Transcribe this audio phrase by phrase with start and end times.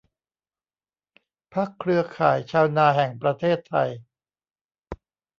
[1.53, 3.89] พรรคเครือข่ายชาวนาแห่งประเทศไทย